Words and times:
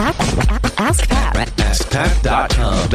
Ask 0.00 1.08
Pat. 1.08 1.48
AskPat.com. 1.56 2.88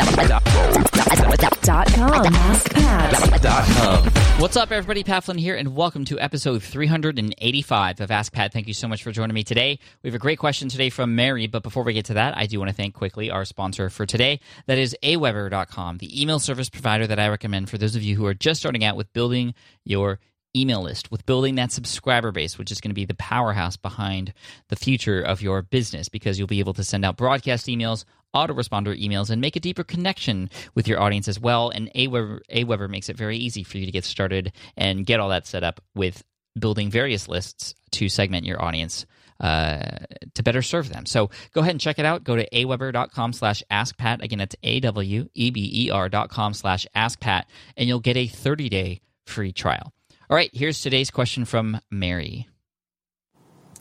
Dot 1.61 1.87
com. 1.93 2.33
AskPat. 2.33 4.39
What's 4.39 4.55
up, 4.55 4.71
everybody? 4.71 5.03
Pat 5.03 5.25
Flynn 5.25 5.37
here, 5.37 5.57
and 5.57 5.75
welcome 5.75 6.05
to 6.05 6.17
episode 6.17 6.63
385 6.63 7.99
of 7.99 8.09
Ask 8.09 8.31
Pat. 8.31 8.53
Thank 8.53 8.69
you 8.69 8.73
so 8.73 8.87
much 8.87 9.03
for 9.03 9.11
joining 9.11 9.33
me 9.33 9.43
today. 9.43 9.79
We 10.01 10.07
have 10.07 10.15
a 10.15 10.19
great 10.19 10.39
question 10.39 10.69
today 10.69 10.89
from 10.89 11.13
Mary, 11.13 11.47
but 11.47 11.61
before 11.61 11.83
we 11.83 11.91
get 11.91 12.05
to 12.05 12.13
that, 12.13 12.37
I 12.37 12.45
do 12.45 12.57
want 12.57 12.69
to 12.69 12.75
thank 12.75 12.93
quickly 12.93 13.29
our 13.29 13.43
sponsor 13.43 13.89
for 13.89 14.05
today. 14.05 14.39
That 14.67 14.77
is 14.77 14.95
aweber.com, 15.03 15.97
the 15.97 16.21
email 16.21 16.39
service 16.39 16.69
provider 16.69 17.05
that 17.05 17.19
I 17.19 17.27
recommend 17.27 17.69
for 17.69 17.77
those 17.77 17.97
of 17.97 18.03
you 18.03 18.15
who 18.15 18.25
are 18.27 18.33
just 18.33 18.61
starting 18.61 18.85
out 18.85 18.95
with 18.95 19.11
building 19.11 19.55
your 19.83 20.19
email 20.55 20.81
list, 20.81 21.11
with 21.11 21.25
building 21.25 21.55
that 21.55 21.71
subscriber 21.71 22.31
base, 22.31 22.57
which 22.57 22.71
is 22.71 22.81
going 22.81 22.89
to 22.89 22.95
be 22.95 23.05
the 23.05 23.13
powerhouse 23.15 23.77
behind 23.77 24.33
the 24.69 24.75
future 24.75 25.21
of 25.21 25.41
your 25.41 25.61
business 25.61 26.09
because 26.09 26.37
you'll 26.37 26.47
be 26.47 26.59
able 26.59 26.73
to 26.73 26.83
send 26.83 27.03
out 27.05 27.17
broadcast 27.17 27.67
emails, 27.67 28.05
autoresponder 28.35 28.99
emails, 28.99 29.29
and 29.29 29.41
make 29.41 29.55
a 29.55 29.59
deeper 29.59 29.83
connection 29.83 30.49
with 30.75 30.87
your 30.87 30.99
audience 31.01 31.27
as 31.27 31.39
well. 31.39 31.69
And 31.69 31.91
Aweber, 31.93 32.39
Aweber 32.51 32.89
makes 32.89 33.09
it 33.09 33.17
very 33.17 33.37
easy 33.37 33.63
for 33.63 33.77
you 33.77 33.85
to 33.85 33.91
get 33.91 34.05
started 34.05 34.53
and 34.77 35.05
get 35.05 35.19
all 35.19 35.29
that 35.29 35.47
set 35.47 35.63
up 35.63 35.81
with 35.95 36.23
building 36.59 36.89
various 36.89 37.27
lists 37.27 37.73
to 37.91 38.09
segment 38.09 38.45
your 38.45 38.61
audience 38.61 39.05
uh, 39.39 39.97
to 40.33 40.43
better 40.43 40.61
serve 40.61 40.89
them. 40.89 41.05
So 41.05 41.29
go 41.53 41.61
ahead 41.61 41.71
and 41.71 41.81
check 41.81 41.99
it 41.99 42.05
out. 42.05 42.23
Go 42.23 42.35
to 42.35 42.49
aweber.com 42.49 43.33
slash 43.33 43.63
askpat. 43.71 44.21
Again, 44.21 44.39
it's 44.39 44.55
A-W-E-B-E-R 44.63 46.09
dot 46.09 46.29
com 46.29 46.53
slash 46.53 46.87
askpat, 46.95 47.43
and 47.75 47.87
you'll 47.87 47.99
get 47.99 48.17
a 48.17 48.27
30-day 48.27 49.01
free 49.25 49.51
trial. 49.51 49.93
All 50.29 50.35
right, 50.35 50.49
here's 50.53 50.81
today's 50.81 51.11
question 51.11 51.45
from 51.45 51.79
Mary. 51.91 52.47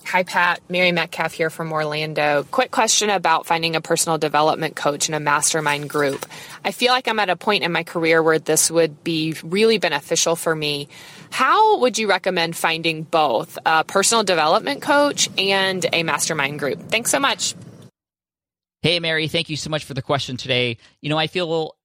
Hi, 0.05 0.25
Pat. 0.25 0.61
Mary 0.69 0.93
Metcalf 0.93 1.33
here 1.33 1.49
from 1.49 1.73
Orlando. 1.73 2.45
Quick 2.51 2.71
question 2.71 3.09
about 3.09 3.47
finding 3.47 3.77
a 3.77 3.81
personal 3.81 4.19
development 4.19 4.77
coach 4.77 5.09
in 5.09 5.15
a 5.15 5.21
mastermind 5.21 5.89
group. 5.89 6.27
I 6.65 6.73
feel 6.73 6.93
like 6.93 7.07
I'm 7.09 7.21
at 7.21 7.31
a 7.31 7.37
point 7.37 7.63
in 7.63 7.73
my 7.73 7.85
career 7.85 8.23
where 8.23 8.39
this 8.39 8.71
would 8.71 9.05
be 9.05 9.37
really 9.43 9.79
beneficial 9.79 10.37
for 10.37 10.55
me. 10.55 10.89
How 11.31 11.79
would 11.79 11.97
you 11.97 12.09
recommend 12.09 12.57
finding 12.57 13.05
both 13.05 13.57
a 13.65 13.85
personal 13.85 14.25
development 14.25 14.83
coach 14.83 15.31
and 15.39 15.87
a 15.93 16.03
mastermind 16.03 16.59
group? 16.59 16.91
Thanks 16.91 17.11
so 17.11 17.21
much. 17.21 17.55
Hey, 18.83 18.99
Mary, 18.99 19.29
thank 19.29 19.49
you 19.49 19.57
so 19.57 19.71
much 19.71 19.85
for 19.85 19.95
the 19.95 20.03
question 20.03 20.37
today. 20.37 20.77
You 21.01 21.09
know, 21.09 21.17
I 21.17 21.29
feel 21.29 21.77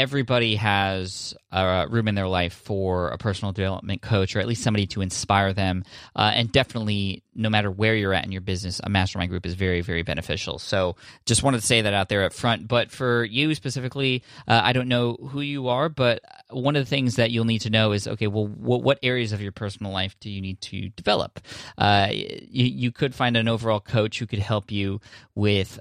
everybody 0.00 0.56
has 0.56 1.34
a 1.52 1.86
room 1.90 2.08
in 2.08 2.14
their 2.14 2.26
life 2.26 2.54
for 2.54 3.08
a 3.08 3.18
personal 3.18 3.52
development 3.52 4.00
coach 4.00 4.34
or 4.34 4.40
at 4.40 4.46
least 4.46 4.62
somebody 4.62 4.86
to 4.86 5.02
inspire 5.02 5.52
them. 5.52 5.84
Uh, 6.16 6.32
and 6.34 6.50
definitely, 6.50 7.22
no 7.34 7.50
matter 7.50 7.70
where 7.70 7.94
you're 7.94 8.14
at 8.14 8.24
in 8.24 8.32
your 8.32 8.40
business, 8.40 8.80
a 8.82 8.88
mastermind 8.88 9.28
group 9.28 9.44
is 9.44 9.52
very, 9.52 9.82
very 9.82 10.02
beneficial. 10.02 10.58
So 10.58 10.96
just 11.26 11.42
wanted 11.42 11.60
to 11.60 11.66
say 11.66 11.82
that 11.82 11.92
out 11.92 12.08
there 12.08 12.24
up 12.24 12.32
front. 12.32 12.66
But 12.66 12.90
for 12.90 13.24
you 13.24 13.54
specifically, 13.54 14.22
uh, 14.48 14.62
I 14.64 14.72
don't 14.72 14.88
know 14.88 15.16
who 15.16 15.42
you 15.42 15.68
are, 15.68 15.90
but 15.90 16.22
one 16.48 16.76
of 16.76 16.82
the 16.82 16.88
things 16.88 17.16
that 17.16 17.30
you'll 17.30 17.44
need 17.44 17.60
to 17.60 17.70
know 17.70 17.92
is 17.92 18.08
okay, 18.08 18.26
well, 18.26 18.46
what, 18.46 18.82
what 18.82 18.98
areas 19.02 19.32
of 19.32 19.42
your 19.42 19.52
personal 19.52 19.92
life 19.92 20.18
do 20.18 20.30
you 20.30 20.40
need 20.40 20.62
to 20.62 20.88
develop? 20.90 21.40
Uh, 21.76 22.08
you, 22.10 22.64
you 22.64 22.90
could 22.90 23.14
find 23.14 23.36
an 23.36 23.48
overall 23.48 23.80
coach 23.80 24.18
who 24.18 24.26
could 24.26 24.38
help 24.38 24.72
you 24.72 24.98
with 25.34 25.78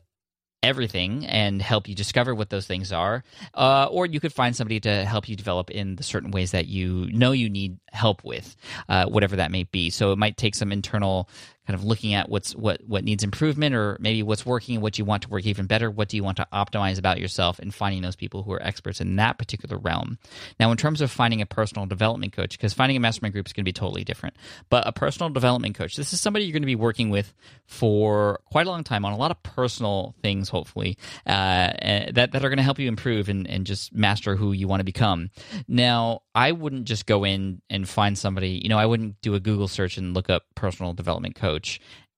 everything 0.62 1.26
and 1.26 1.62
help 1.62 1.88
you 1.88 1.96
discover 1.96 2.36
what 2.36 2.50
those 2.50 2.68
things 2.68 2.92
are. 2.92 3.24
Uh, 3.54 3.86
or 3.86 4.06
you 4.06 4.20
could 4.20 4.34
find 4.34 4.56
somebody 4.56 4.80
to 4.82 5.06
help 5.06 5.30
you 5.30 5.36
develop 5.36 5.70
in 5.72 5.96
the 5.96 6.04
certain 6.04 6.32
ways 6.32 6.52
that 6.52 6.68
you 6.68 7.10
know 7.12 7.32
you 7.32 7.50
need 7.50 7.78
help 7.92 8.24
with 8.24 8.56
uh, 8.90 9.06
whatever 9.06 9.38
that 9.38 9.52
may 9.52 9.64
be. 9.64 9.90
So 9.90 10.12
it 10.12 10.18
might 10.18 10.38
take 10.38 10.56
some 10.56 10.72
internal 10.72 11.30
kind 11.70 11.80
of 11.80 11.86
looking 11.86 12.16
at 12.16 12.30
what's 12.30 12.56
what 12.56 12.82
what 12.88 13.04
needs 13.04 13.24
improvement 13.24 13.76
or 13.76 13.96
maybe 14.00 14.24
what's 14.24 14.44
working 14.44 14.78
and 14.78 14.82
what 14.82 14.98
you 14.98 15.06
want 15.06 15.22
to 15.22 15.30
work 15.30 15.46
even 15.46 15.68
better. 15.68 15.92
What 15.92 16.10
do 16.10 16.18
you 16.18 16.24
want 16.24 16.38
to 16.38 16.48
optimize 16.52 16.98
about 16.98 17.20
yourself 17.20 17.60
and 17.60 17.72
finding 17.72 18.02
those 18.02 18.16
people 18.16 18.42
who 18.42 18.52
are 18.54 18.64
experts 18.64 19.00
in 19.00 19.18
that 19.18 19.38
particular 19.38 19.78
realm? 19.78 20.18
Now 20.60 20.72
in 20.72 20.78
terms 20.78 21.00
of 21.00 21.12
finding 21.12 21.42
a 21.42 21.46
personal 21.46 21.86
development 21.86 22.34
coach 22.34 22.58
because 22.58 22.74
finding 22.74 22.98
a 22.98 23.00
mastermind 23.00 23.34
group 23.34 23.46
is 23.46 23.54
going 23.54 23.64
to 23.64 23.70
be 23.70 23.74
totally 23.74 24.04
different 24.04 24.36
but 24.72 24.88
a 24.88 24.92
personal 24.92 25.30
development 25.30 25.76
coach 25.76 25.96
this 25.96 26.12
is 26.12 26.20
somebody 26.20 26.46
you're 26.46 26.54
going 26.54 26.64
to 26.64 26.66
be 26.66 26.76
working 26.76 27.12
with 27.12 27.36
for 27.68 28.40
quite 28.46 28.66
a 28.66 28.70
long 28.70 28.84
time 28.84 29.06
on 29.06 29.12
a 29.12 29.18
lot 29.18 29.30
of 29.30 29.44
personal 29.44 30.16
things 30.24 30.50
hopefully 30.50 30.98
uh, 31.28 31.70
that, 32.12 32.32
that 32.32 32.44
are 32.44 32.50
going 32.50 32.58
to 32.58 32.64
help 32.64 32.80
you 32.80 32.88
improve 32.88 33.30
and, 33.30 33.48
and 33.48 33.68
just 33.68 33.94
master 33.94 34.36
who 34.36 34.54
you 34.54 34.68
want 34.68 34.80
to 34.80 34.86
become. 34.86 35.30
Now 35.68 36.22
i 36.40 36.54
wouldn't 36.54 36.86
just 36.86 37.06
go 37.06 37.26
in 37.26 37.62
and 37.70 37.88
find 37.88 38.18
somebody 38.18 38.62
you 38.64 38.70
know 38.70 38.78
i 38.78 38.86
wouldn't 38.86 39.20
do 39.22 39.36
a 39.36 39.42
google 39.42 39.68
search 39.68 39.98
and 39.98 40.14
look 40.14 40.30
up 40.30 40.44
personal 40.56 40.94
development 40.94 41.36
coach 41.36 41.59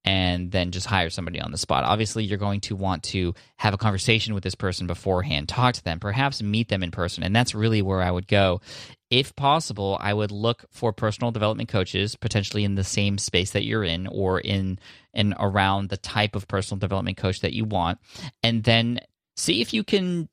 and 0.04 0.52
then 0.52 0.72
just 0.72 0.88
hire 0.88 1.10
somebody 1.10 1.40
on 1.40 1.52
the 1.52 1.58
spot. 1.58 1.84
Obviously, 1.84 2.24
you're 2.24 2.38
going 2.38 2.62
to 2.62 2.76
want 2.76 3.04
to 3.04 3.36
have 3.58 3.74
a 3.74 3.78
conversation 3.78 4.34
with 4.34 4.44
this 4.44 4.56
person 4.56 4.88
beforehand, 4.88 5.48
talk 5.48 5.76
to 5.76 5.84
them, 5.84 6.00
perhaps 6.00 6.42
meet 6.42 6.70
them 6.70 6.82
in 6.82 6.90
person. 6.90 7.24
And 7.24 7.36
that's 7.36 7.54
really 7.54 7.82
where 7.82 8.02
I 8.02 8.10
would 8.10 8.28
go. 8.28 8.62
If 9.12 9.36
possible, 9.36 9.98
I 10.00 10.14
would 10.14 10.32
look 10.32 10.66
for 10.72 10.92
personal 10.92 11.32
development 11.32 11.70
coaches, 11.70 12.16
potentially 12.16 12.64
in 12.64 12.76
the 12.76 12.84
same 12.84 13.18
space 13.18 13.52
that 13.52 13.66
you're 13.66 13.84
in 13.84 14.08
or 14.08 14.40
in 14.40 14.80
and 15.14 15.36
around 15.40 15.90
the 15.90 15.98
type 15.98 16.36
of 16.36 16.48
personal 16.48 16.80
development 16.80 17.18
coach 17.18 17.42
that 17.42 17.54
you 17.54 17.66
want, 17.66 18.00
and 18.42 18.64
then 18.64 19.02
see 19.36 19.62
if 19.62 19.74
you 19.74 19.84
can 19.84 20.30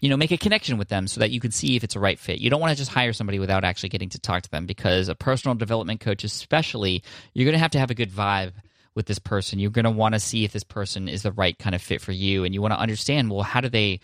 you 0.00 0.08
know 0.08 0.16
make 0.16 0.30
a 0.30 0.36
connection 0.36 0.78
with 0.78 0.88
them 0.88 1.06
so 1.06 1.20
that 1.20 1.30
you 1.30 1.40
can 1.40 1.50
see 1.50 1.76
if 1.76 1.84
it's 1.84 1.96
a 1.96 2.00
right 2.00 2.18
fit. 2.18 2.40
You 2.40 2.50
don't 2.50 2.60
want 2.60 2.70
to 2.72 2.76
just 2.76 2.90
hire 2.90 3.12
somebody 3.12 3.38
without 3.38 3.64
actually 3.64 3.88
getting 3.88 4.08
to 4.10 4.20
talk 4.20 4.42
to 4.42 4.50
them 4.50 4.66
because 4.66 5.08
a 5.08 5.14
personal 5.14 5.54
development 5.54 6.00
coach 6.00 6.24
especially 6.24 7.02
you're 7.34 7.44
going 7.44 7.54
to 7.54 7.58
have 7.58 7.72
to 7.72 7.78
have 7.78 7.90
a 7.90 7.94
good 7.94 8.12
vibe 8.12 8.52
with 8.94 9.06
this 9.06 9.18
person. 9.18 9.58
You're 9.58 9.70
going 9.70 9.84
to 9.84 9.90
want 9.90 10.14
to 10.14 10.20
see 10.20 10.44
if 10.44 10.52
this 10.52 10.64
person 10.64 11.08
is 11.08 11.22
the 11.22 11.32
right 11.32 11.58
kind 11.58 11.74
of 11.74 11.82
fit 11.82 12.00
for 12.00 12.12
you 12.12 12.44
and 12.44 12.54
you 12.54 12.62
want 12.62 12.74
to 12.74 12.80
understand 12.80 13.30
well 13.30 13.42
how 13.42 13.60
do 13.60 13.68
they 13.68 14.00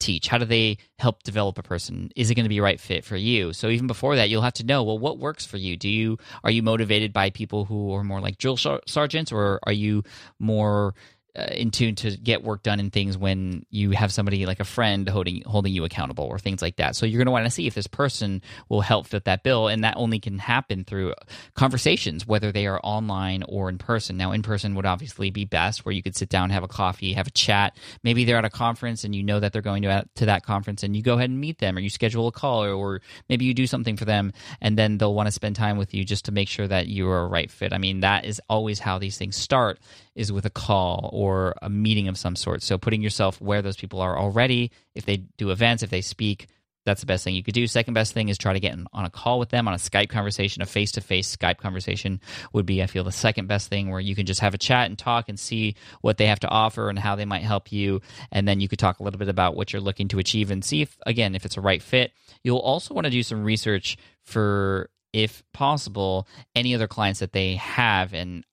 teach? 0.00 0.28
How 0.28 0.38
do 0.38 0.44
they 0.44 0.78
help 0.98 1.22
develop 1.24 1.58
a 1.58 1.62
person? 1.62 2.12
Is 2.14 2.30
it 2.30 2.34
going 2.34 2.44
to 2.44 2.50
be 2.50 2.58
a 2.58 2.62
right 2.62 2.80
fit 2.80 3.04
for 3.04 3.16
you? 3.16 3.52
So 3.52 3.68
even 3.68 3.86
before 3.86 4.16
that 4.16 4.28
you'll 4.28 4.42
have 4.42 4.54
to 4.54 4.66
know 4.66 4.82
well 4.84 4.98
what 4.98 5.18
works 5.18 5.46
for 5.46 5.56
you? 5.56 5.76
Do 5.76 5.88
you 5.88 6.18
are 6.44 6.50
you 6.50 6.62
motivated 6.62 7.12
by 7.12 7.30
people 7.30 7.64
who 7.64 7.94
are 7.94 8.04
more 8.04 8.20
like 8.20 8.36
drill 8.36 8.58
sergeants 8.86 9.32
or 9.32 9.60
are 9.62 9.72
you 9.72 10.02
more 10.38 10.94
uh, 11.38 11.52
in 11.52 11.70
tune 11.70 11.94
to 11.94 12.16
get 12.16 12.42
work 12.42 12.62
done 12.62 12.80
in 12.80 12.90
things 12.90 13.16
when 13.16 13.64
you 13.70 13.92
have 13.92 14.12
somebody 14.12 14.44
like 14.46 14.60
a 14.60 14.64
friend 14.64 15.08
holding 15.08 15.42
holding 15.42 15.72
you 15.72 15.84
accountable 15.84 16.24
or 16.24 16.38
things 16.38 16.60
like 16.60 16.76
that. 16.76 16.96
So 16.96 17.06
you're 17.06 17.18
going 17.18 17.26
to 17.26 17.32
want 17.32 17.46
to 17.46 17.50
see 17.50 17.66
if 17.66 17.74
this 17.74 17.86
person 17.86 18.42
will 18.68 18.80
help 18.80 19.06
fit 19.06 19.24
that 19.24 19.42
bill, 19.42 19.68
and 19.68 19.84
that 19.84 19.94
only 19.96 20.18
can 20.18 20.38
happen 20.38 20.84
through 20.84 21.14
conversations, 21.54 22.26
whether 22.26 22.52
they 22.52 22.66
are 22.66 22.80
online 22.82 23.44
or 23.48 23.68
in 23.68 23.78
person. 23.78 24.16
Now, 24.16 24.32
in 24.32 24.42
person 24.42 24.74
would 24.74 24.86
obviously 24.86 25.30
be 25.30 25.44
best, 25.44 25.84
where 25.84 25.92
you 25.92 26.02
could 26.02 26.16
sit 26.16 26.28
down, 26.28 26.50
have 26.50 26.64
a 26.64 26.68
coffee, 26.68 27.12
have 27.12 27.28
a 27.28 27.30
chat. 27.30 27.76
Maybe 28.02 28.24
they're 28.24 28.38
at 28.38 28.44
a 28.44 28.50
conference 28.50 29.04
and 29.04 29.14
you 29.14 29.22
know 29.22 29.40
that 29.40 29.52
they're 29.52 29.62
going 29.62 29.82
to 29.82 30.04
to 30.16 30.26
that 30.26 30.44
conference, 30.44 30.82
and 30.82 30.96
you 30.96 31.02
go 31.02 31.14
ahead 31.14 31.30
and 31.30 31.40
meet 31.40 31.58
them, 31.58 31.76
or 31.76 31.80
you 31.80 31.90
schedule 31.90 32.26
a 32.26 32.32
call, 32.32 32.64
or, 32.64 32.72
or 32.72 33.00
maybe 33.28 33.44
you 33.44 33.54
do 33.54 33.66
something 33.66 33.96
for 33.96 34.04
them, 34.04 34.32
and 34.60 34.76
then 34.76 34.98
they'll 34.98 35.14
want 35.14 35.26
to 35.26 35.32
spend 35.32 35.56
time 35.56 35.78
with 35.78 35.94
you 35.94 36.04
just 36.04 36.24
to 36.24 36.32
make 36.32 36.48
sure 36.48 36.66
that 36.66 36.88
you 36.88 37.08
are 37.08 37.20
a 37.20 37.26
right 37.26 37.50
fit. 37.50 37.72
I 37.72 37.78
mean, 37.78 38.00
that 38.00 38.24
is 38.24 38.40
always 38.48 38.78
how 38.78 38.98
these 38.98 39.18
things 39.18 39.36
start 39.36 39.78
is 40.14 40.32
with 40.32 40.46
a 40.46 40.50
call 40.50 41.10
or 41.12 41.27
a 41.62 41.70
meeting 41.70 42.08
of 42.08 42.18
some 42.18 42.36
sort. 42.36 42.62
So 42.62 42.78
putting 42.78 43.02
yourself 43.02 43.40
where 43.40 43.62
those 43.62 43.76
people 43.76 44.00
are 44.00 44.18
already, 44.18 44.70
if 44.94 45.04
they 45.04 45.18
do 45.36 45.50
events, 45.50 45.82
if 45.82 45.90
they 45.90 46.00
speak, 46.00 46.48
that's 46.88 47.00
the 47.00 47.06
best 47.06 47.22
thing 47.22 47.34
you 47.34 47.42
could 47.42 47.54
do. 47.54 47.66
Second 47.66 47.94
best 47.94 48.14
thing 48.14 48.30
is 48.30 48.38
try 48.38 48.54
to 48.54 48.60
get 48.60 48.74
on 48.92 49.04
a 49.04 49.10
call 49.10 49.38
with 49.38 49.50
them 49.50 49.68
on 49.68 49.74
a 49.74 49.78
Skype 49.78 50.08
conversation, 50.08 50.62
a 50.62 50.66
face 50.66 50.92
to 50.92 51.02
face 51.02 51.36
Skype 51.36 51.58
conversation 51.58 52.20
would 52.54 52.64
be, 52.64 52.82
I 52.82 52.86
feel, 52.86 53.04
the 53.04 53.12
second 53.12 53.46
best 53.46 53.68
thing 53.68 53.90
where 53.90 54.00
you 54.00 54.14
can 54.14 54.24
just 54.24 54.40
have 54.40 54.54
a 54.54 54.58
chat 54.58 54.86
and 54.86 54.98
talk 54.98 55.28
and 55.28 55.38
see 55.38 55.74
what 56.00 56.16
they 56.16 56.26
have 56.26 56.40
to 56.40 56.48
offer 56.48 56.88
and 56.88 56.98
how 56.98 57.14
they 57.14 57.26
might 57.26 57.42
help 57.42 57.72
you. 57.72 58.00
And 58.32 58.48
then 58.48 58.60
you 58.60 58.68
could 58.68 58.78
talk 58.78 59.00
a 59.00 59.02
little 59.02 59.18
bit 59.18 59.28
about 59.28 59.54
what 59.54 59.72
you're 59.72 59.82
looking 59.82 60.08
to 60.08 60.18
achieve 60.18 60.50
and 60.50 60.64
see 60.64 60.80
if, 60.80 60.96
again, 61.04 61.34
if 61.34 61.44
it's 61.44 61.58
a 61.58 61.60
right 61.60 61.82
fit. 61.82 62.12
You'll 62.42 62.58
also 62.58 62.94
want 62.94 63.04
to 63.04 63.10
do 63.10 63.22
some 63.22 63.44
research 63.44 63.98
for 64.24 64.88
if 65.12 65.42
possible, 65.52 66.26
any 66.54 66.74
other 66.74 66.88
clients 66.88 67.20
that 67.20 67.32
they 67.32 67.56
have 67.56 68.14
and 68.14 68.44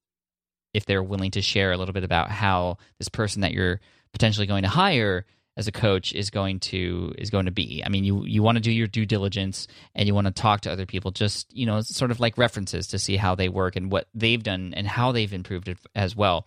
if 0.75 0.85
they're 0.85 1.03
willing 1.03 1.31
to 1.31 1.41
share 1.41 1.71
a 1.71 1.77
little 1.77 1.93
bit 1.93 2.03
about 2.03 2.29
how 2.29 2.77
this 2.99 3.09
person 3.09 3.41
that 3.41 3.53
you're 3.53 3.79
potentially 4.11 4.45
going 4.45 4.63
to 4.63 4.69
hire 4.69 5.25
as 5.57 5.69
a 5.69 5.71
coach 5.71 6.11
is 6.11 6.29
going 6.29 6.59
to 6.59 7.13
is 7.17 7.29
going 7.29 7.45
to 7.45 7.51
be. 7.51 7.81
I 7.85 7.87
mean, 7.89 8.03
you 8.03 8.25
you 8.25 8.43
want 8.43 8.57
to 8.57 8.61
do 8.61 8.71
your 8.71 8.87
due 8.87 9.05
diligence 9.05 9.67
and 9.93 10.05
you 10.05 10.13
want 10.13 10.27
to 10.27 10.33
talk 10.33 10.61
to 10.61 10.71
other 10.71 10.85
people, 10.85 11.11
just 11.11 11.55
you 11.55 11.65
know, 11.65 11.79
sort 11.81 12.11
of 12.11 12.19
like 12.19 12.37
references 12.37 12.87
to 12.87 12.99
see 12.99 13.15
how 13.15 13.35
they 13.35 13.47
work 13.47 13.77
and 13.77 13.89
what 13.89 14.07
they've 14.13 14.43
done 14.43 14.73
and 14.75 14.85
how 14.85 15.13
they've 15.13 15.31
improved 15.31 15.73
as 15.95 16.13
well. 16.13 16.45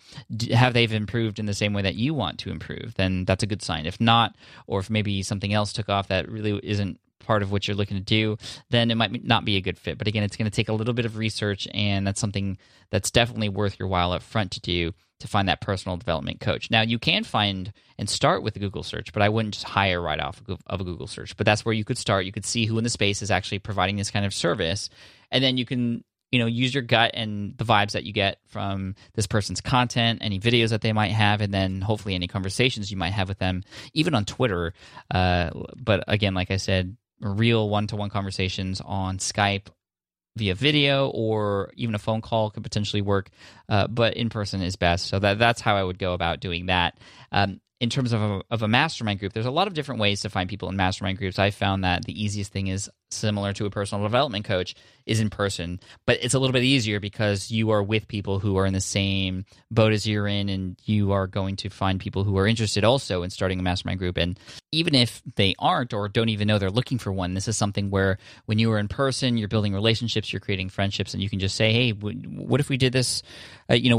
Have 0.52 0.75
they've 0.75 0.92
improved 0.92 1.38
in 1.38 1.46
the 1.46 1.54
same 1.54 1.72
way 1.72 1.82
that 1.82 1.94
you 1.94 2.12
want 2.12 2.38
to 2.40 2.50
improve? 2.50 2.94
Then 2.96 3.25
that's 3.25 3.42
a 3.42 3.46
good 3.46 3.62
sign. 3.62 3.86
If 3.86 3.98
not, 3.98 4.36
or 4.66 4.80
if 4.80 4.90
maybe 4.90 5.22
something 5.22 5.54
else 5.54 5.72
took 5.72 5.88
off 5.88 6.08
that 6.08 6.30
really 6.30 6.60
isn't 6.62 7.00
part 7.28 7.42
of 7.42 7.52
what 7.52 7.69
you're 7.69 7.76
looking 7.76 7.98
to 7.98 8.02
do, 8.02 8.38
then 8.70 8.90
it 8.90 8.94
might 8.94 9.22
not 9.22 9.44
be 9.44 9.56
a 9.56 9.60
good 9.60 9.78
fit. 9.78 9.98
But 9.98 10.08
again, 10.08 10.22
it's 10.22 10.34
going 10.34 10.50
to 10.50 10.56
take 10.56 10.70
a 10.70 10.72
little 10.72 10.94
bit 10.94 11.04
of 11.04 11.19
research, 11.19 11.69
and 11.75 12.06
that's 12.06 12.19
something 12.19 12.56
that's 12.90 13.10
definitely 13.10 13.50
worth 13.50 13.78
your 13.78 13.86
while 13.86 14.12
up 14.12 14.22
front 14.22 14.52
to 14.52 14.60
do 14.60 14.94
to 15.20 15.28
find 15.28 15.46
that 15.48 15.60
personal 15.60 15.98
development 15.98 16.40
coach. 16.40 16.70
Now, 16.70 16.80
you 16.80 16.98
can 16.98 17.25
find 17.25 17.72
and 17.98 18.08
start 18.08 18.42
with 18.42 18.56
a 18.56 18.60
Google 18.60 18.82
search, 18.82 19.12
but 19.12 19.20
I 19.20 19.28
wouldn't 19.28 19.54
just 19.54 19.66
hire 19.66 20.00
right 20.00 20.19
off 20.19 20.40
of 20.66 20.80
a 20.80 20.84
Google 20.84 21.06
search. 21.06 21.36
But 21.36 21.44
that's 21.44 21.66
where 21.66 21.75
you 21.75 21.84
could 21.84 21.98
start. 21.98 22.25
You 22.25 22.32
could 22.32 22.46
see 22.46 22.64
who 22.64 22.78
in 22.78 22.84
the 22.84 22.90
space 22.90 23.20
is 23.20 23.30
actually 23.30 23.58
providing 23.58 23.96
this 23.96 24.10
kind 24.10 24.25
of 24.25 24.32
service, 24.32 24.88
and 25.30 25.44
then 25.44 25.58
you 25.58 25.66
can 25.66 26.02
you 26.30 26.38
know 26.38 26.46
use 26.46 26.72
your 26.72 26.82
gut 26.82 27.10
and 27.14 27.56
the 27.56 27.64
vibes 27.64 27.92
that 27.92 28.04
you 28.04 28.12
get 28.12 28.38
from 28.46 28.94
this 29.14 29.26
person's 29.26 29.60
content 29.60 30.19
any 30.22 30.38
videos 30.38 30.70
that 30.70 30.82
they 30.82 30.92
might 30.92 31.10
have 31.12 31.40
and 31.40 31.52
then 31.52 31.80
hopefully 31.80 32.14
any 32.14 32.26
conversations 32.26 32.90
you 32.90 32.96
might 32.96 33.12
have 33.12 33.28
with 33.28 33.38
them 33.38 33.62
even 33.94 34.14
on 34.14 34.25
twitter 34.25 34.75
uh, 35.10 35.50
but 35.76 36.04
again 36.06 36.34
like 36.34 36.50
i 36.50 36.56
said 36.56 36.96
real 37.20 37.68
one-to-one 37.68 38.10
conversations 38.10 38.80
on 38.84 39.18
skype 39.18 39.66
via 40.36 40.54
video 40.54 41.08
or 41.08 41.72
even 41.76 41.94
a 41.94 41.98
phone 41.98 42.20
call 42.20 42.50
could 42.50 42.62
potentially 42.62 43.02
work 43.02 43.30
uh, 43.68 43.86
but 43.88 44.14
in 44.14 44.28
person 44.28 44.62
is 44.62 44.76
best 44.76 45.06
so 45.06 45.18
that, 45.18 45.38
that's 45.38 45.60
how 45.60 45.76
i 45.76 45.82
would 45.82 45.98
go 45.98 46.12
about 46.12 46.40
doing 46.40 46.66
that 46.66 46.98
um, 47.32 47.60
in 47.80 47.90
terms 47.90 48.12
of 48.12 48.20
a, 48.20 48.42
of 48.50 48.62
a 48.62 48.68
mastermind 48.68 49.20
group, 49.20 49.32
there's 49.32 49.46
a 49.46 49.50
lot 49.50 49.68
of 49.68 49.74
different 49.74 50.00
ways 50.00 50.22
to 50.22 50.30
find 50.30 50.48
people 50.48 50.68
in 50.68 50.76
mastermind 50.76 51.18
groups. 51.18 51.38
I 51.38 51.50
found 51.50 51.84
that 51.84 52.04
the 52.04 52.22
easiest 52.24 52.52
thing 52.52 52.66
is 52.66 52.90
similar 53.10 53.52
to 53.52 53.66
a 53.66 53.70
personal 53.70 54.05
development 54.05 54.44
coach 54.44 54.75
is 55.06 55.20
in 55.20 55.31
person 55.31 55.81
but 56.06 56.19
it's 56.22 56.34
a 56.34 56.38
little 56.38 56.52
bit 56.52 56.62
easier 56.62 57.00
because 57.00 57.50
you 57.50 57.70
are 57.70 57.82
with 57.82 58.06
people 58.08 58.38
who 58.38 58.56
are 58.56 58.66
in 58.66 58.72
the 58.72 58.81
same 58.81 59.44
boat 59.70 59.93
as 59.93 60.06
you're 60.06 60.26
in 60.26 60.49
and 60.49 60.76
you 60.84 61.12
are 61.12 61.26
going 61.26 61.56
to 61.56 61.70
find 61.70 62.00
people 62.00 62.25
who 62.25 62.37
are 62.38 62.46
interested 62.46 62.84
also 62.84 63.22
in 63.22 63.31
starting 63.31 63.58
a 63.58 63.62
mastermind 63.62 63.99
group. 63.99 64.16
And 64.16 64.38
even 64.72 64.94
if 64.94 65.22
they 65.37 65.55
aren't 65.58 65.94
or 65.94 66.08
don't 66.08 66.28
even 66.28 66.49
know 66.49 66.58
they're 66.58 66.70
looking 66.70 66.99
for 66.99 67.12
one 67.12 67.34
this 67.34 67.49
is 67.49 67.56
something 67.56 67.90
where 67.90 68.19
when 68.46 68.58
you 68.58 68.70
are 68.72 68.78
in 68.78 68.88
person 68.88 69.37
you're 69.37 69.49
building 69.49 69.72
relationships 69.72 70.32
you're 70.32 70.40
creating 70.40 70.69
friendships 70.69 71.14
and 71.14 71.22
you 71.22 71.31
can 71.31 71.38
just 71.38 71.56
say 71.56 71.72
hey 71.72 71.90
what 71.90 72.61
if 72.61 72.69
we 72.69 72.76
did 72.76 72.93
this? 72.93 73.22
Uh, 73.70 73.75
you 73.75 73.90
know 73.90 73.96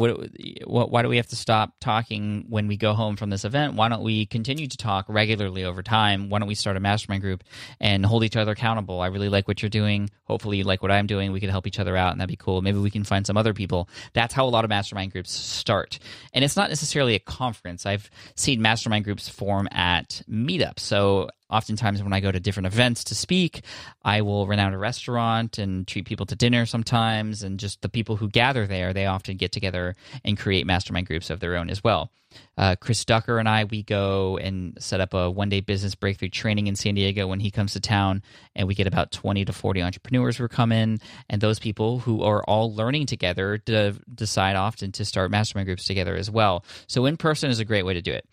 what, 0.66 0.92
why 0.92 1.02
do 1.02 1.10
we 1.10 1.18
have 1.18 1.28
to 1.28 1.36
stop 1.36 1.74
talking 1.80 2.46
when 2.50 2.68
we 2.68 2.76
go 2.76 2.94
home 2.94 3.16
from 3.16 3.30
this 3.30 3.46
event? 3.46 3.76
Why 3.76 3.90
don't 3.90 4.04
we 4.04 4.26
continue 4.26 4.68
to 4.68 4.78
talk 4.78 5.06
regularly 5.08 5.64
over 5.64 5.84
time? 5.84 6.30
Why 6.30 6.40
don't 6.40 6.48
we 6.48 6.56
start 6.56 6.78
a 6.78 6.80
mastermind 6.80 7.22
group 7.22 7.44
and 7.80 8.06
hold 8.06 8.24
each 8.24 8.36
other 8.36 8.52
accountable 8.52 8.99
I 9.02 9.08
really 9.08 9.30
like 9.30 9.48
what 9.48 9.62
you're 9.62 9.70
doing. 9.70 10.10
Hopefully, 10.26 10.58
you 10.58 10.64
like 10.64 10.82
what 10.82 10.92
I'm 10.92 11.08
doing. 11.08 11.32
We 11.32 11.40
could 11.40 11.50
help 11.50 11.68
each 11.68 11.80
other 11.80 11.96
out, 11.96 12.12
and 12.12 12.20
that'd 12.20 12.30
be 12.30 12.36
cool. 12.36 12.62
Maybe 12.62 12.78
we 12.78 12.92
can 12.92 13.04
find 13.04 13.26
some 13.26 13.38
other 13.38 13.54
people. 13.54 13.90
That's 14.14 14.34
how 14.34 14.46
a 14.46 14.50
lot 14.50 14.64
of 14.64 14.70
mastermind 14.70 15.12
groups 15.12 15.32
start. 15.32 16.00
And 16.34 16.44
it's 16.44 16.56
not 16.56 16.70
necessarily 16.70 17.16
a 17.16 17.20
conference. 17.20 17.86
I've 17.86 18.10
seen 18.36 18.62
mastermind 18.62 19.06
groups 19.06 19.30
form 19.30 19.68
at 19.72 20.22
meetups. 20.30 20.80
So 20.80 21.30
oftentimes 21.50 22.02
when 22.04 22.14
I 22.14 22.20
go 22.20 22.32
to 22.32 22.40
different 22.40 22.68
events 22.68 23.04
to 23.06 23.16
speak, 23.16 23.64
I 24.04 24.22
will 24.22 24.48
rent 24.48 24.62
out 24.62 24.74
a 24.74 24.78
restaurant 24.78 25.58
and 25.58 25.88
treat 25.88 26.06
people 26.06 26.26
to 26.28 26.36
dinner 26.36 26.66
sometimes. 26.66 27.44
And 27.44 27.60
just 27.60 27.82
the 27.82 27.90
people 27.90 28.16
who 28.16 28.30
gather 28.30 28.68
there, 28.68 28.94
they 28.94 29.06
often 29.06 29.38
get 29.38 29.52
together 29.52 29.96
and 30.24 30.38
create 30.38 30.66
mastermind 30.66 31.08
groups 31.08 31.30
of 31.30 31.40
their 31.40 31.56
own 31.56 31.70
as 31.70 31.84
well. 31.84 32.12
Uh, 32.58 32.76
Chris 32.80 33.04
Ducker 33.06 33.40
and 33.40 33.50
I, 33.50 33.64
we 33.64 33.82
go 33.82 34.38
and 34.38 34.78
set 34.80 35.02
up 35.02 35.14
a 35.14 35.32
one 35.32 35.50
day 35.50 35.62
business 35.62 35.96
breakthrough 35.96 36.30
training 36.30 36.68
in 36.68 36.76
San 36.76 36.96
Diego 36.96 37.28
when 37.28 37.40
he 37.40 37.50
comes 37.50 37.74
to 37.74 37.80
town. 37.80 38.22
And 38.56 38.68
we 38.68 38.76
get 38.76 38.88
about 38.88 39.12
20 39.12 39.46
to 39.46 39.54
40 39.54 39.82
entrepreneurs 39.82 40.38
who 40.38 40.48
come 40.48 40.72
in. 40.72 41.00
And 41.30 41.42
those 41.42 41.60
people 41.60 42.00
who 42.00 42.24
are 42.24 42.44
all 42.44 42.74
learning 42.74 43.08
together 43.08 43.58
decide 43.58 44.56
often 44.56 44.92
to 44.94 45.06
start 45.06 45.32
mastermind 45.32 45.68
groups 45.68 45.86
together 45.86 46.16
as 46.16 46.30
well. 46.30 46.64
So 46.88 47.06
in 47.06 47.18
person 47.18 47.50
is 47.50 47.60
a 47.60 47.66
great 47.66 47.84
way 47.84 47.94
to 47.96 48.02
do 48.02 48.12
it. 48.12 48.26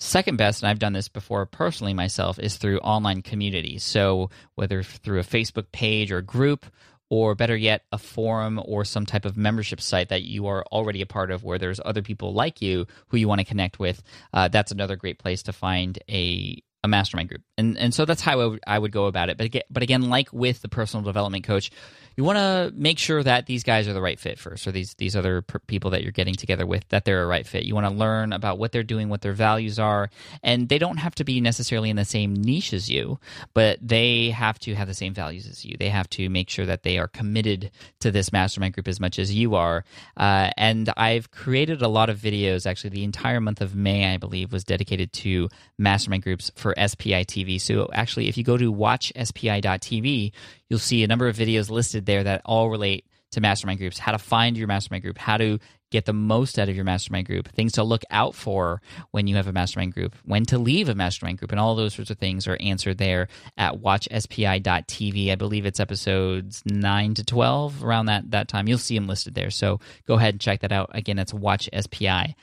Second 0.00 0.36
best, 0.36 0.62
and 0.62 0.70
I've 0.70 0.78
done 0.78 0.92
this 0.92 1.08
before 1.08 1.44
personally 1.46 1.94
myself, 1.94 2.38
is 2.38 2.56
through 2.56 2.78
online 2.78 3.22
communities. 3.22 3.82
So 3.82 4.30
whether 4.54 4.82
through 4.82 5.18
a 5.18 5.24
Facebook 5.24 5.72
page 5.72 6.12
or 6.12 6.22
group, 6.22 6.66
or 7.10 7.34
better 7.34 7.56
yet, 7.56 7.82
a 7.90 7.98
forum 7.98 8.60
or 8.64 8.84
some 8.84 9.06
type 9.06 9.24
of 9.24 9.36
membership 9.36 9.80
site 9.80 10.10
that 10.10 10.22
you 10.22 10.46
are 10.46 10.64
already 10.66 11.00
a 11.00 11.06
part 11.06 11.30
of 11.30 11.42
where 11.42 11.58
there's 11.58 11.80
other 11.84 12.02
people 12.02 12.34
like 12.34 12.60
you 12.60 12.86
who 13.08 13.16
you 13.16 13.26
want 13.26 13.40
to 13.40 13.46
connect 13.46 13.78
with, 13.78 14.02
uh, 14.32 14.48
that's 14.48 14.72
another 14.72 14.94
great 14.94 15.18
place 15.18 15.42
to 15.44 15.52
find 15.52 15.98
a 16.08 16.62
a 16.84 16.88
mastermind 16.88 17.28
group. 17.28 17.42
And 17.56 17.76
and 17.76 17.92
so 17.92 18.04
that's 18.04 18.20
how 18.20 18.56
I 18.66 18.78
would, 18.78 18.92
go 18.92 19.06
about 19.06 19.28
it. 19.28 19.36
But 19.36 19.46
again, 19.46 19.62
but 19.70 19.82
again, 19.82 20.08
like 20.08 20.32
with 20.32 20.62
the 20.62 20.68
personal 20.68 21.04
development 21.04 21.44
coach, 21.44 21.70
you 22.16 22.24
want 22.24 22.38
to 22.38 22.72
make 22.74 22.98
sure 22.98 23.22
that 23.22 23.46
these 23.46 23.62
guys 23.62 23.86
are 23.86 23.92
the 23.92 24.00
right 24.00 24.18
fit 24.18 24.38
first, 24.38 24.66
or 24.66 24.72
these 24.72 24.94
these 24.94 25.14
other 25.14 25.42
people 25.66 25.90
that 25.90 26.02
you're 26.02 26.12
getting 26.12 26.34
together 26.34 26.66
with 26.66 26.88
that 26.88 27.04
they're 27.04 27.22
a 27.22 27.26
right 27.26 27.46
fit. 27.46 27.64
You 27.64 27.74
want 27.74 27.86
to 27.86 27.94
learn 27.94 28.32
about 28.32 28.58
what 28.58 28.72
they're 28.72 28.82
doing, 28.82 29.08
what 29.08 29.20
their 29.20 29.32
values 29.32 29.78
are, 29.78 30.10
and 30.42 30.68
they 30.68 30.78
don't 30.78 30.96
have 30.96 31.14
to 31.16 31.24
be 31.24 31.40
necessarily 31.40 31.90
in 31.90 31.96
the 31.96 32.04
same 32.04 32.34
niche 32.34 32.72
as 32.72 32.90
you, 32.90 33.20
but 33.54 33.78
they 33.80 34.30
have 34.30 34.58
to 34.60 34.74
have 34.74 34.88
the 34.88 34.94
same 34.94 35.14
values 35.14 35.46
as 35.46 35.64
you. 35.64 35.76
They 35.78 35.90
have 35.90 36.08
to 36.10 36.28
make 36.28 36.50
sure 36.50 36.66
that 36.66 36.82
they 36.82 36.98
are 36.98 37.08
committed 37.08 37.70
to 38.00 38.10
this 38.10 38.32
mastermind 38.32 38.74
group 38.74 38.88
as 38.88 38.98
much 38.98 39.18
as 39.18 39.32
you 39.32 39.54
are. 39.54 39.84
Uh, 40.16 40.50
and 40.56 40.90
I've 40.96 41.30
created 41.30 41.82
a 41.82 41.88
lot 41.88 42.10
of 42.10 42.18
videos. 42.18 42.66
Actually, 42.66 42.90
the 42.90 43.04
entire 43.04 43.40
month 43.40 43.60
of 43.60 43.76
May, 43.76 44.12
I 44.12 44.16
believe, 44.16 44.52
was 44.52 44.64
dedicated 44.64 45.12
to 45.14 45.48
mastermind 45.78 46.24
groups 46.24 46.50
for 46.56 46.67
SPI 46.76 47.24
TV. 47.24 47.60
So 47.60 47.88
actually, 47.92 48.28
if 48.28 48.36
you 48.36 48.44
go 48.44 48.56
to 48.56 48.72
watchspi.tv, 48.72 50.32
you'll 50.68 50.78
see 50.78 51.04
a 51.04 51.06
number 51.06 51.28
of 51.28 51.36
videos 51.36 51.70
listed 51.70 52.06
there 52.06 52.24
that 52.24 52.42
all 52.44 52.70
relate 52.70 53.04
to 53.32 53.40
mastermind 53.40 53.78
groups, 53.78 53.98
how 53.98 54.12
to 54.12 54.18
find 54.18 54.56
your 54.56 54.66
mastermind 54.66 55.02
group, 55.02 55.18
how 55.18 55.36
to 55.36 55.58
get 55.90 56.04
the 56.04 56.12
most 56.12 56.58
out 56.58 56.68
of 56.68 56.76
your 56.76 56.84
mastermind 56.84 57.26
group, 57.26 57.48
things 57.48 57.72
to 57.72 57.82
look 57.82 58.02
out 58.10 58.34
for 58.34 58.82
when 59.10 59.26
you 59.26 59.36
have 59.36 59.46
a 59.46 59.52
mastermind 59.52 59.94
group, 59.94 60.14
when 60.24 60.44
to 60.44 60.58
leave 60.58 60.88
a 60.88 60.94
mastermind 60.94 61.38
group, 61.38 61.50
and 61.50 61.58
all 61.60 61.74
those 61.74 61.94
sorts 61.94 62.10
of 62.10 62.18
things 62.18 62.46
are 62.46 62.58
answered 62.60 62.98
there 62.98 63.28
at 63.56 63.74
watchspi.tv. 63.74 65.32
I 65.32 65.34
believe 65.34 65.64
it's 65.66 65.80
episodes 65.80 66.62
9 66.66 67.14
to 67.14 67.24
12 67.24 67.82
around 67.84 68.06
that 68.06 68.30
that 68.30 68.48
time. 68.48 68.68
You'll 68.68 68.78
see 68.78 68.94
them 68.94 69.06
listed 69.06 69.34
there. 69.34 69.50
So 69.50 69.80
go 70.06 70.14
ahead 70.14 70.34
and 70.34 70.40
check 70.40 70.60
that 70.60 70.72
out. 70.72 70.90
Again, 70.92 71.16
that's 71.16 71.32
watchspi.tv. 71.32 72.34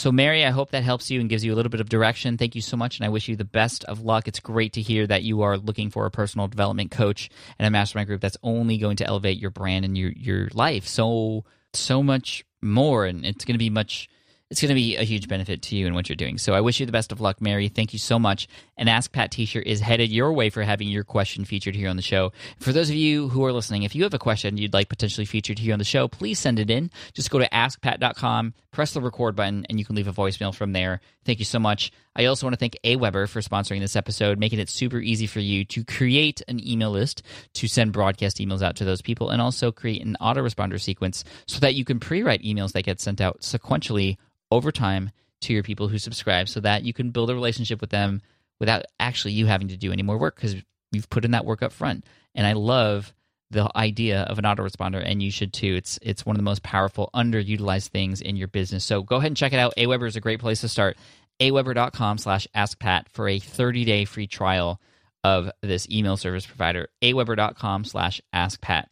So, 0.00 0.10
Mary, 0.10 0.46
I 0.46 0.50
hope 0.50 0.70
that 0.70 0.82
helps 0.82 1.10
you 1.10 1.20
and 1.20 1.28
gives 1.28 1.44
you 1.44 1.52
a 1.52 1.56
little 1.56 1.68
bit 1.68 1.82
of 1.82 1.90
direction. 1.90 2.38
Thank 2.38 2.54
you 2.54 2.62
so 2.62 2.74
much, 2.74 2.98
and 2.98 3.04
I 3.04 3.10
wish 3.10 3.28
you 3.28 3.36
the 3.36 3.44
best 3.44 3.84
of 3.84 4.00
luck. 4.00 4.26
It's 4.26 4.40
great 4.40 4.72
to 4.72 4.80
hear 4.80 5.06
that 5.06 5.24
you 5.24 5.42
are 5.42 5.58
looking 5.58 5.90
for 5.90 6.06
a 6.06 6.10
personal 6.10 6.48
development 6.48 6.90
coach 6.90 7.28
and 7.58 7.66
a 7.66 7.70
mastermind 7.70 8.06
group 8.06 8.22
that's 8.22 8.38
only 8.42 8.78
going 8.78 8.96
to 8.96 9.06
elevate 9.06 9.36
your 9.36 9.50
brand 9.50 9.84
and 9.84 9.98
your 9.98 10.10
your 10.12 10.48
life 10.54 10.86
so 10.86 11.44
so 11.74 12.02
much 12.02 12.46
more, 12.62 13.04
and 13.04 13.26
it's 13.26 13.44
going 13.44 13.56
to 13.56 13.58
be 13.58 13.68
much 13.68 14.08
it's 14.50 14.60
going 14.60 14.68
to 14.68 14.74
be 14.74 14.96
a 14.96 15.04
huge 15.04 15.28
benefit 15.28 15.62
to 15.62 15.76
you 15.76 15.86
and 15.86 15.94
what 15.94 16.08
you're 16.08 16.16
doing. 16.16 16.36
So 16.36 16.54
I 16.54 16.60
wish 16.60 16.80
you 16.80 16.86
the 16.86 16.92
best 16.92 17.12
of 17.12 17.20
luck, 17.20 17.40
Mary. 17.40 17.68
Thank 17.68 17.92
you 17.92 18.00
so 18.00 18.18
much. 18.18 18.48
And 18.76 18.88
Ask 18.88 19.12
Pat 19.12 19.30
t-shirt 19.30 19.64
is 19.64 19.78
headed 19.80 20.10
your 20.10 20.32
way 20.32 20.50
for 20.50 20.64
having 20.64 20.88
your 20.88 21.04
question 21.04 21.44
featured 21.44 21.76
here 21.76 21.88
on 21.88 21.94
the 21.94 22.02
show. 22.02 22.32
For 22.58 22.72
those 22.72 22.90
of 22.90 22.96
you 22.96 23.28
who 23.28 23.44
are 23.44 23.52
listening, 23.52 23.84
if 23.84 23.94
you 23.94 24.02
have 24.02 24.14
a 24.14 24.18
question 24.18 24.56
you'd 24.56 24.74
like 24.74 24.88
potentially 24.88 25.24
featured 25.24 25.60
here 25.60 25.72
on 25.72 25.78
the 25.78 25.84
show, 25.84 26.08
please 26.08 26.40
send 26.40 26.58
it 26.58 26.68
in. 26.68 26.90
Just 27.12 27.30
go 27.30 27.38
to 27.38 27.48
askpat.com, 27.48 28.54
press 28.72 28.92
the 28.92 29.00
record 29.00 29.36
button, 29.36 29.66
and 29.68 29.78
you 29.78 29.84
can 29.84 29.94
leave 29.94 30.08
a 30.08 30.12
voicemail 30.12 30.52
from 30.52 30.72
there. 30.72 31.00
Thank 31.24 31.38
you 31.38 31.44
so 31.44 31.60
much. 31.60 31.92
I 32.16 32.24
also 32.24 32.44
want 32.44 32.54
to 32.54 32.58
thank 32.58 32.76
AWeber 32.82 33.28
for 33.28 33.40
sponsoring 33.42 33.78
this 33.78 33.94
episode, 33.94 34.40
making 34.40 34.58
it 34.58 34.68
super 34.68 34.98
easy 34.98 35.28
for 35.28 35.38
you 35.38 35.64
to 35.66 35.84
create 35.84 36.42
an 36.48 36.66
email 36.66 36.90
list 36.90 37.22
to 37.54 37.68
send 37.68 37.92
broadcast 37.92 38.38
emails 38.38 38.62
out 38.62 38.74
to 38.76 38.84
those 38.84 39.00
people 39.00 39.30
and 39.30 39.40
also 39.40 39.70
create 39.70 40.04
an 40.04 40.16
autoresponder 40.20 40.80
sequence 40.80 41.22
so 41.46 41.60
that 41.60 41.76
you 41.76 41.84
can 41.84 42.00
pre-write 42.00 42.42
emails 42.42 42.72
that 42.72 42.82
get 42.82 43.00
sent 43.00 43.20
out 43.20 43.42
sequentially 43.42 44.16
over 44.50 44.72
time 44.72 45.10
to 45.42 45.52
your 45.52 45.62
people 45.62 45.88
who 45.88 45.98
subscribe 45.98 46.48
so 46.48 46.60
that 46.60 46.84
you 46.84 46.92
can 46.92 47.10
build 47.10 47.30
a 47.30 47.34
relationship 47.34 47.80
with 47.80 47.90
them 47.90 48.20
without 48.58 48.84
actually 48.98 49.32
you 49.32 49.46
having 49.46 49.68
to 49.68 49.76
do 49.76 49.92
any 49.92 50.02
more 50.02 50.18
work 50.18 50.36
because 50.36 50.54
you've 50.92 51.10
put 51.10 51.24
in 51.24 51.30
that 51.30 51.44
work 51.44 51.62
up 51.62 51.72
front. 51.72 52.04
And 52.34 52.46
I 52.46 52.52
love 52.52 53.12
the 53.50 53.70
idea 53.76 54.22
of 54.22 54.38
an 54.38 54.44
autoresponder, 54.44 55.02
and 55.04 55.22
you 55.22 55.30
should 55.30 55.52
too. 55.52 55.74
It's 55.74 55.98
it's 56.02 56.24
one 56.24 56.36
of 56.36 56.38
the 56.38 56.44
most 56.44 56.62
powerful, 56.62 57.10
underutilized 57.14 57.88
things 57.88 58.20
in 58.20 58.36
your 58.36 58.48
business. 58.48 58.84
So 58.84 59.02
go 59.02 59.16
ahead 59.16 59.28
and 59.28 59.36
check 59.36 59.52
it 59.52 59.58
out. 59.58 59.74
Aweber 59.76 60.06
is 60.06 60.16
a 60.16 60.20
great 60.20 60.40
place 60.40 60.60
to 60.60 60.68
start. 60.68 60.96
Aweber.com 61.40 62.18
slash 62.18 62.46
askpat 62.54 63.08
for 63.08 63.26
a 63.26 63.40
30-day 63.40 64.04
free 64.04 64.26
trial 64.26 64.80
of 65.24 65.50
this 65.62 65.88
email 65.90 66.16
service 66.16 66.46
provider. 66.46 66.88
Aweber.com 67.02 67.84
slash 67.84 68.20
askpat. 68.34 68.86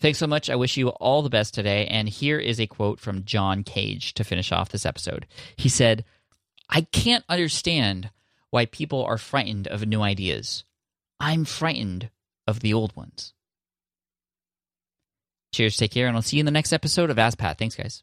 Thanks 0.00 0.18
so 0.18 0.26
much. 0.26 0.48
I 0.48 0.56
wish 0.56 0.76
you 0.76 0.88
all 0.88 1.22
the 1.22 1.30
best 1.30 1.52
today. 1.52 1.86
And 1.86 2.08
here 2.08 2.38
is 2.38 2.58
a 2.58 2.66
quote 2.66 3.00
from 3.00 3.24
John 3.24 3.62
Cage 3.62 4.14
to 4.14 4.24
finish 4.24 4.50
off 4.50 4.70
this 4.70 4.86
episode. 4.86 5.26
He 5.56 5.68
said, 5.68 6.04
I 6.68 6.82
can't 6.82 7.24
understand 7.28 8.10
why 8.50 8.66
people 8.66 9.04
are 9.04 9.18
frightened 9.18 9.68
of 9.68 9.86
new 9.86 10.00
ideas. 10.00 10.64
I'm 11.18 11.44
frightened 11.44 12.10
of 12.46 12.60
the 12.60 12.72
old 12.72 12.96
ones. 12.96 13.34
Cheers, 15.52 15.76
take 15.76 15.92
care, 15.92 16.06
and 16.06 16.16
I'll 16.16 16.22
see 16.22 16.36
you 16.36 16.40
in 16.40 16.46
the 16.46 16.52
next 16.52 16.72
episode 16.72 17.10
of 17.10 17.18
Ask 17.18 17.36
Pat. 17.36 17.58
Thanks, 17.58 17.74
guys. 17.74 18.02